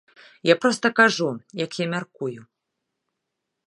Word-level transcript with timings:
Я 0.49 0.55
проста 0.63 0.91
кажу, 1.01 1.29
як 1.63 1.71
я 1.85 1.91
мяркую. 1.95 2.37